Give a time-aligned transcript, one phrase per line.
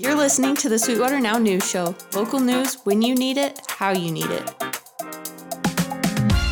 [0.00, 1.94] You're listening to the Sweetwater Now News Show.
[2.14, 4.54] Local news when you need it, how you need it.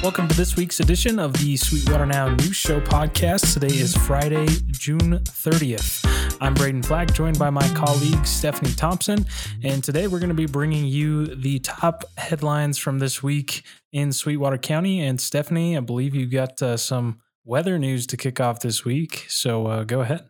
[0.02, 3.54] Welcome to this week's edition of the Sweetwater Now News Show podcast.
[3.54, 6.36] Today is Friday, June 30th.
[6.42, 9.24] I'm Brayden Flagg, joined by my colleague Stephanie Thompson,
[9.64, 13.62] and today we're going to be bringing you the top headlines from this week
[13.92, 15.00] in Sweetwater County.
[15.00, 19.24] And Stephanie, I believe you got uh, some weather news to kick off this week,
[19.26, 20.28] so uh, go ahead.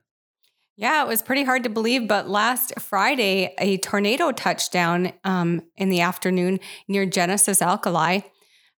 [0.80, 5.62] Yeah, it was pretty hard to believe, but last Friday, a tornado touched down um,
[5.76, 8.20] in the afternoon near Genesis Alkali.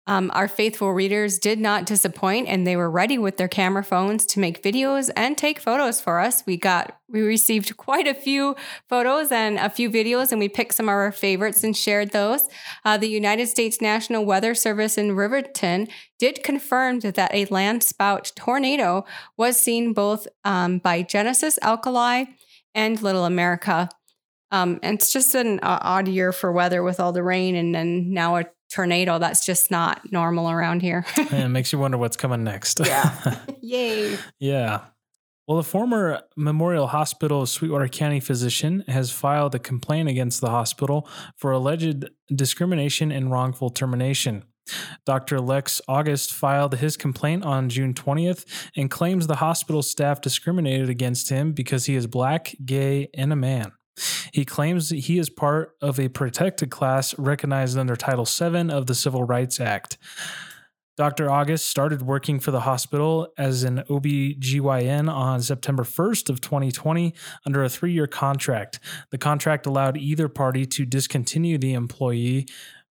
[0.10, 4.26] Um, our faithful readers did not disappoint, and they were ready with their camera phones
[4.26, 6.42] to make videos and take photos for us.
[6.48, 8.56] We got we received quite a few
[8.88, 12.48] photos and a few videos, and we picked some of our favorites and shared those.
[12.84, 15.88] Uh, the United States National Weather Service in Riverton
[16.18, 19.06] did confirm that a landspout tornado
[19.38, 22.26] was seen both um, by Genesis Alkali
[22.74, 23.90] and Little America.
[24.50, 27.76] Um, and it's just an uh, odd year for weather with all the rain and
[27.76, 29.20] then now a tornado.
[29.20, 31.06] That's just not normal around here.
[31.18, 32.80] it makes you wonder what's coming next.
[32.86, 33.38] Yeah.
[33.62, 34.18] Yay.
[34.40, 34.82] Yeah.
[35.48, 41.10] Well, the former Memorial Hospital Sweetwater County physician has filed a complaint against the hospital
[41.36, 44.44] for alleged discrimination and wrongful termination.
[45.06, 45.40] Dr.
[45.40, 48.46] Lex August filed his complaint on June 20th
[48.76, 53.36] and claims the hospital staff discriminated against him because he is black, gay, and a
[53.36, 53.72] man.
[54.34, 58.86] He claims that he is part of a protected class recognized under Title VII of
[58.88, 59.98] the Civil Rights Act.
[61.00, 61.32] Dr.
[61.32, 67.14] August started working for the hospital as an OB/GYN on September 1st of 2020
[67.46, 68.82] under a 3-year contract.
[69.10, 72.48] The contract allowed either party to discontinue the employee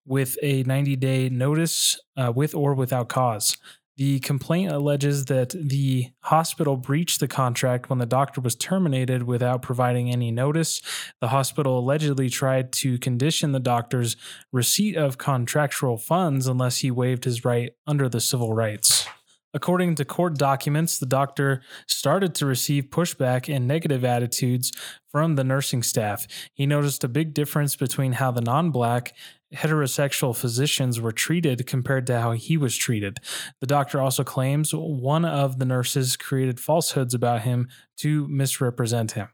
[0.06, 3.58] with a 90-day notice uh, with or without cause.
[3.98, 9.60] The complaint alleges that the hospital breached the contract when the doctor was terminated without
[9.60, 10.80] providing any notice.
[11.20, 14.14] The hospital allegedly tried to condition the doctor's
[14.52, 19.09] receipt of contractual funds unless he waived his right under the civil rights.
[19.53, 24.70] According to court documents, the doctor started to receive pushback and negative attitudes
[25.10, 26.28] from the nursing staff.
[26.53, 29.15] He noticed a big difference between how the non black
[29.54, 33.19] heterosexual physicians were treated compared to how he was treated.
[33.60, 39.28] The doctor also claims one of the nurses created falsehoods about him to misrepresent him.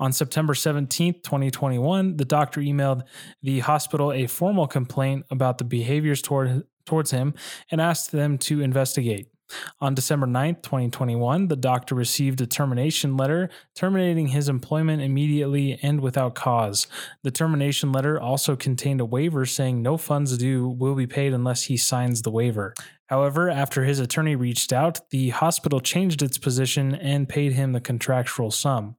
[0.00, 3.02] On September 17, 2021, the doctor emailed
[3.42, 7.34] the hospital a formal complaint about the behaviors toward, towards him
[7.70, 9.26] and asked them to investigate.
[9.80, 16.00] On December 9th, 2021, the doctor received a termination letter terminating his employment immediately and
[16.00, 16.86] without cause.
[17.22, 21.64] The termination letter also contained a waiver saying no funds due will be paid unless
[21.64, 22.74] he signs the waiver.
[23.08, 27.80] However, after his attorney reached out, the hospital changed its position and paid him the
[27.80, 28.96] contractual sum.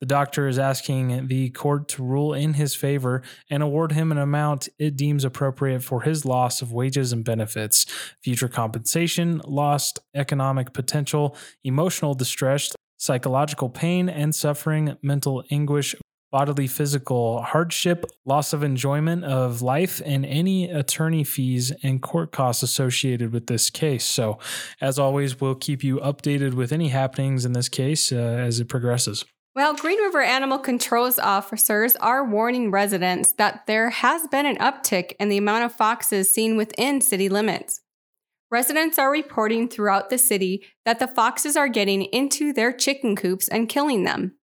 [0.00, 4.18] The doctor is asking the court to rule in his favor and award him an
[4.18, 7.84] amount it deems appropriate for his loss of wages and benefits,
[8.22, 15.94] future compensation, lost economic potential, emotional distress, psychological pain and suffering, mental anguish,
[16.30, 22.62] bodily physical hardship, loss of enjoyment of life, and any attorney fees and court costs
[22.62, 24.04] associated with this case.
[24.04, 24.38] So,
[24.80, 28.68] as always, we'll keep you updated with any happenings in this case uh, as it
[28.68, 29.24] progresses.
[29.56, 35.12] Well, Green River Animal Control's officers are warning residents that there has been an uptick
[35.18, 37.80] in the amount of foxes seen within city limits.
[38.50, 43.48] Residents are reporting throughout the city that the foxes are getting into their chicken coops
[43.48, 44.36] and killing them.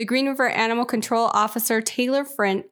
[0.00, 2.64] The Green River Animal Control Officer Taylor Frint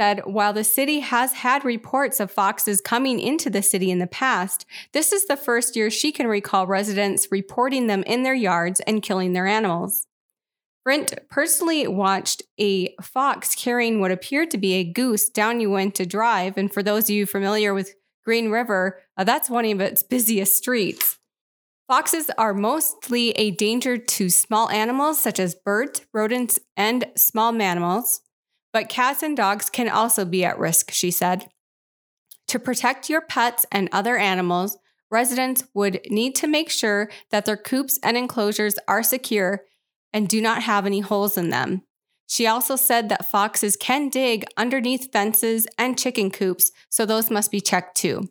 [0.00, 4.06] said while the city has had reports of foxes coming into the city in the
[4.06, 4.64] past,
[4.94, 9.02] this is the first year she can recall residents reporting them in their yards and
[9.02, 10.06] killing their animals.
[10.86, 16.56] Brent personally watched a fox carrying what appeared to be a goose down Uinta Drive.
[16.56, 17.94] And for those of you familiar with
[18.24, 21.18] Green River, uh, that's one of its busiest streets.
[21.88, 28.20] Foxes are mostly a danger to small animals such as birds, rodents, and small mammals,
[28.74, 31.48] but cats and dogs can also be at risk, she said.
[32.48, 34.76] To protect your pets and other animals,
[35.10, 39.62] residents would need to make sure that their coops and enclosures are secure
[40.12, 41.84] and do not have any holes in them.
[42.26, 47.50] She also said that foxes can dig underneath fences and chicken coops, so those must
[47.50, 48.28] be checked too.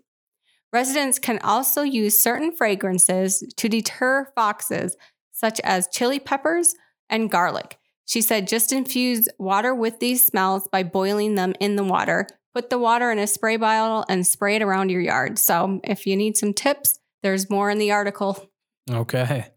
[0.73, 4.97] Residents can also use certain fragrances to deter foxes,
[5.31, 6.75] such as chili peppers
[7.09, 7.77] and garlic.
[8.05, 12.27] She said just infuse water with these smells by boiling them in the water.
[12.53, 15.37] Put the water in a spray bottle and spray it around your yard.
[15.37, 18.49] So, if you need some tips, there's more in the article.
[18.89, 19.47] Okay.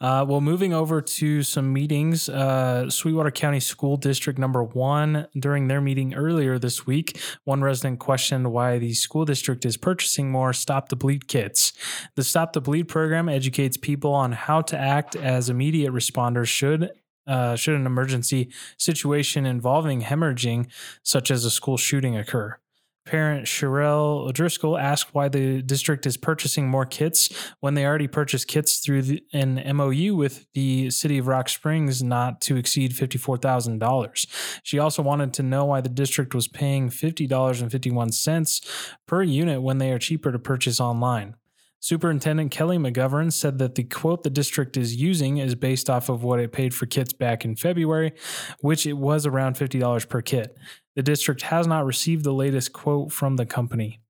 [0.00, 5.68] Uh, well, moving over to some meetings, uh, Sweetwater County School District number one, during
[5.68, 10.54] their meeting earlier this week, one resident questioned why the school district is purchasing more
[10.54, 11.74] Stop the Bleed kits.
[12.16, 16.90] The Stop the Bleed program educates people on how to act as immediate responders should.
[17.26, 20.66] Uh, should an emergency situation involving hemorrhaging,
[21.02, 22.58] such as a school shooting, occur?
[23.04, 28.46] Parent Sherelle O'Driscoll asked why the district is purchasing more kits when they already purchased
[28.46, 34.26] kits through the, an MOU with the city of Rock Springs not to exceed $54,000.
[34.62, 38.66] She also wanted to know why the district was paying $50.51
[39.06, 41.34] per unit when they are cheaper to purchase online.
[41.82, 46.22] Superintendent Kelly McGovern said that the quote the district is using is based off of
[46.22, 48.12] what it paid for kits back in February,
[48.60, 50.56] which it was around $50 per kit.
[50.96, 54.00] The district has not received the latest quote from the company.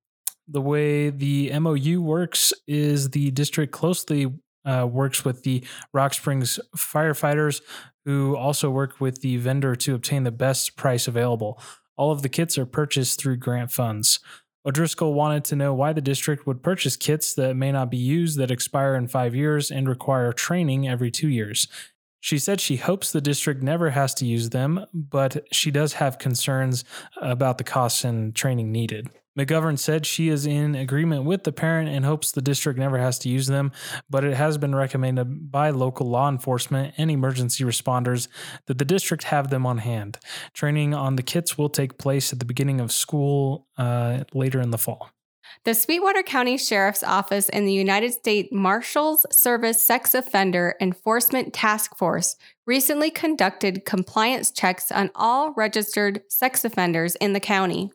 [0.49, 4.33] The way the MOU works is the district closely
[4.65, 7.63] uh, works with the Rock Springs firefighters,
[8.05, 11.61] who also work with the vendor to obtain the best price available.
[11.97, 14.19] All of the kits are purchased through grant funds.
[14.65, 18.39] O'Driscoll wanted to know why the district would purchase kits that may not be used
[18.39, 21.67] that expire in five years and require training every two years.
[22.23, 26.21] She said she hopes the district never has to use them, but she does have
[26.21, 26.85] concerns
[27.21, 29.11] about the costs and training needed.
[29.37, 33.19] McGovern said she is in agreement with the parent and hopes the district never has
[33.21, 33.73] to use them,
[34.09, 38.29] but it has been recommended by local law enforcement and emergency responders
[38.67, 40.21] that the district have them on hand.
[40.55, 44.71] Training on the kits will take place at the beginning of school uh, later in
[44.71, 45.11] the fall.
[45.65, 51.97] The Sweetwater County Sheriff's Office and the United States Marshals Service Sex Offender Enforcement Task
[51.97, 52.37] Force
[52.67, 57.91] recently conducted compliance checks on all registered sex offenders in the county.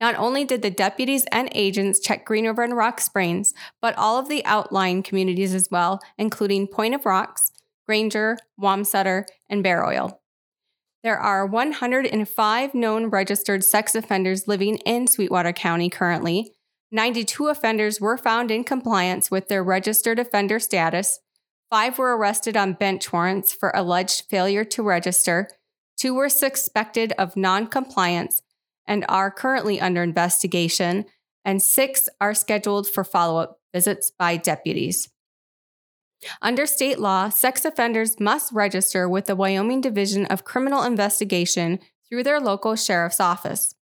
[0.00, 3.52] Not only did the deputies and agents check Green River and Rock Springs,
[3.82, 7.52] but all of the outlying communities as well, including Point of Rocks,
[7.86, 10.19] Granger, Wamsutter, and Bairoil.
[11.02, 16.52] There are 105 known registered sex offenders living in Sweetwater County currently.
[16.92, 21.20] 92 offenders were found in compliance with their registered offender status.
[21.70, 25.48] Five were arrested on bench warrants for alleged failure to register.
[25.96, 28.42] Two were suspected of noncompliance
[28.86, 31.06] and are currently under investigation.
[31.44, 35.08] And six are scheduled for follow up visits by deputies.
[36.42, 41.78] Under state law, sex offenders must register with the Wyoming Division of Criminal Investigation
[42.08, 43.74] through their local sheriff's office.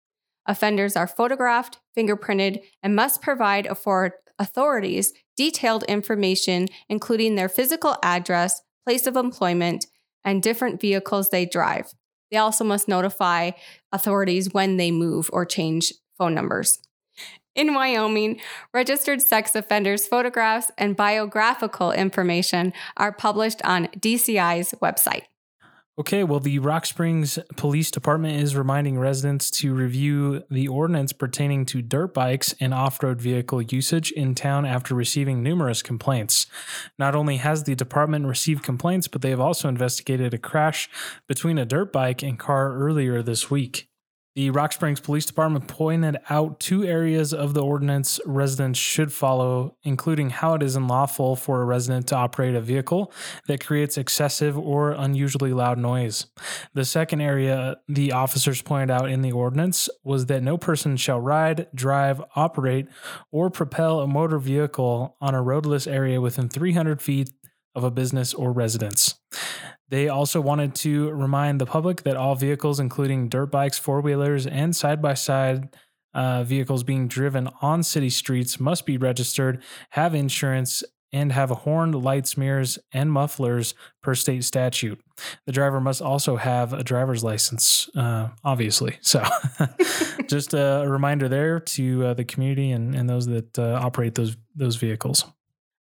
[0.47, 9.07] Offenders are photographed, fingerprinted, and must provide authorities detailed information, including their physical address, place
[9.07, 9.87] of employment,
[10.25, 11.93] and different vehicles they drive.
[12.31, 13.53] They also must notify
[13.93, 16.79] authorities when they move or change phone numbers
[17.59, 18.41] in Wyoming,
[18.73, 25.25] registered sex offenders' photographs and biographical information are published on DCI's website.
[25.99, 31.67] Okay, well, the Rock Springs Police Department is reminding residents to review the ordinance pertaining
[31.67, 36.47] to dirt bikes and off road vehicle usage in town after receiving numerous complaints.
[37.01, 40.89] Not only has the department received complaints, but they have also investigated a crash
[41.27, 43.89] between a dirt bike and car earlier this week.
[44.39, 49.75] The Rock Springs Police Department pointed out two areas of the ordinance residents should follow,
[49.83, 53.13] including how it is unlawful for a resident to operate a vehicle
[53.49, 56.27] that creates excessive or unusually loud noise.
[56.73, 61.21] The second area the officers pointed out in the ordinance was that no person shall
[61.21, 62.87] ride, drive, operate,
[63.33, 67.31] or propel a motor vehicle on a roadless area within 300 feet
[67.79, 69.19] of a business or residence.
[69.89, 74.47] They also wanted to remind the public that all vehicles, including dirt bikes, four wheelers,
[74.47, 75.75] and side by side
[76.15, 81.93] vehicles being driven on city streets, must be registered, have insurance, and have a horn,
[81.93, 85.01] lights, mirrors, and mufflers per state statute.
[85.47, 88.99] The driver must also have a driver's license, uh, obviously.
[89.09, 89.25] So,
[90.29, 94.37] just a reminder there to uh, the community and, and those that uh, operate those
[94.55, 95.25] those vehicles.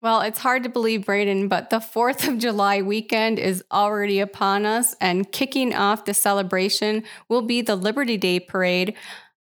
[0.06, 4.64] Well, it's hard to believe, Brayden, but the 4th of July weekend is already upon
[4.64, 8.94] us, and kicking off the celebration will be the Liberty Day Parade,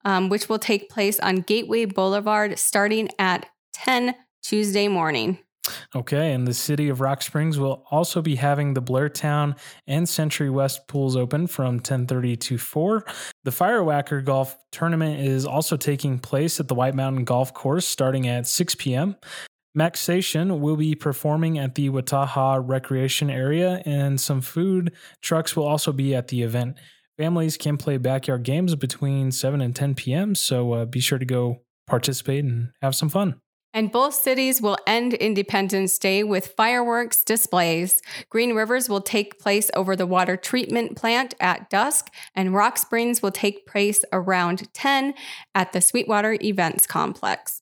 [0.05, 5.41] um, which will take place on Gateway Boulevard starting at 10 Tuesday morning.
[5.97, 10.51] Okay, and the city of Rock Springs will also be having the Blairtown and Century
[10.51, 13.05] West pools open from 10:30 to 4.
[13.43, 18.29] The Firewhacker Golf Tournament is also taking place at the White Mountain Golf Course starting
[18.29, 19.17] at 6 p.m.
[19.77, 25.93] Maxation will be performing at the Wataha Recreation Area, and some food trucks will also
[25.93, 26.79] be at the event.
[27.17, 31.25] Families can play backyard games between 7 and 10 p.m., so uh, be sure to
[31.25, 33.37] go participate and have some fun.
[33.75, 38.03] And both cities will end Independence Day with fireworks displays.
[38.29, 43.23] Green Rivers will take place over the water treatment plant at dusk, and Rock Springs
[43.23, 45.15] will take place around 10
[45.55, 47.62] at the Sweetwater Events Complex.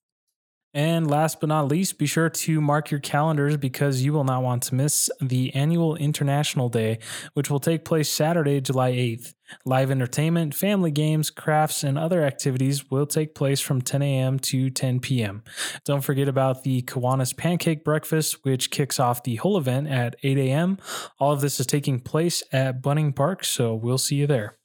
[0.72, 4.44] And last but not least, be sure to mark your calendars because you will not
[4.44, 7.00] want to miss the annual International Day,
[7.34, 9.34] which will take place Saturday, July 8th.
[9.64, 14.38] Live entertainment, family games, crafts, and other activities will take place from 10 a.m.
[14.38, 15.42] to 10 p.m.
[15.84, 20.38] Don't forget about the Kiwanis Pancake Breakfast, which kicks off the whole event at 8
[20.38, 20.78] a.m.
[21.18, 24.56] All of this is taking place at Bunning Park, so we'll see you there.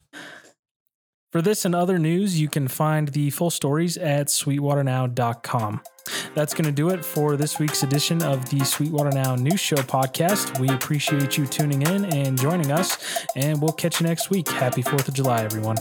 [1.31, 5.81] For this and other news, you can find the full stories at sweetwaternow.com.
[6.36, 9.77] That's going to do it for this week's edition of the Sweetwater Now News Show
[9.77, 10.60] podcast.
[10.60, 14.50] We appreciate you tuning in and joining us, and we'll catch you next week.
[14.50, 15.77] Happy 4th of July, everyone.